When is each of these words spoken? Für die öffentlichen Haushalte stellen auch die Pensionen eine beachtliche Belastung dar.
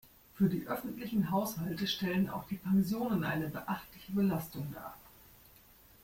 Für 0.33 0.49
die 0.49 0.65
öffentlichen 0.65 1.29
Haushalte 1.29 1.85
stellen 1.85 2.27
auch 2.27 2.47
die 2.47 2.55
Pensionen 2.55 3.23
eine 3.23 3.49
beachtliche 3.49 4.11
Belastung 4.13 4.65
dar. 4.73 4.95